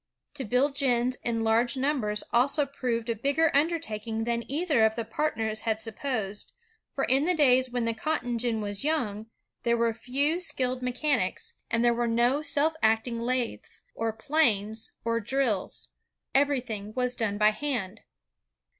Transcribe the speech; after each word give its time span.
To 0.33 0.43
build 0.45 0.73
gins 0.73 1.17
in 1.23 1.43
large 1.43 1.77
numbers 1.77 2.23
also 2.33 2.65
proved 2.65 3.07
a 3.07 3.15
bigger 3.15 3.51
undertaking 3.55 4.23
than 4.23 4.49
either 4.51 4.83
of 4.83 4.95
the 4.95 5.05
partners 5.05 5.61
had 5.61 5.79
supposed, 5.79 6.53
for 6.91 7.03
in 7.03 7.25
the 7.25 7.35
days 7.35 7.69
when 7.69 7.85
the 7.85 7.93
cotton 7.93 8.39
gin 8.39 8.61
was 8.61 8.83
young, 8.83 9.27
there 9.61 9.77
were 9.77 9.93
few 9.93 10.39
skilled 10.39 10.81
mechanics, 10.81 11.53
and 11.69 11.85
ELI 11.85 11.91
WHITNEY 11.91 11.91
II7 11.91 11.95
there 11.95 11.99
were 11.99 12.31
no 12.37 12.41
self 12.41 12.73
acting 12.81 13.19
lathes, 13.21 13.83
or 13.93 14.11
planes, 14.11 14.93
or 15.05 15.19
drills. 15.19 15.89
Everything 16.33 16.93
was 16.95 17.13
done 17.15 17.37
by 17.37 17.51
hand. 17.51 18.01